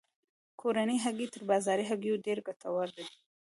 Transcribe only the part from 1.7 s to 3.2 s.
هګیو ډیرې ګټورې دي.